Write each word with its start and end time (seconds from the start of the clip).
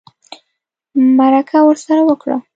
مرکه 1.17 1.57
ورسره 1.63 2.01
وکړه 2.05 2.37